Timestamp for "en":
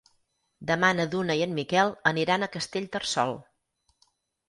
1.47-1.53